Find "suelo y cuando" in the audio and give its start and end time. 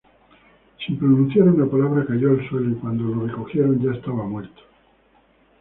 2.49-3.03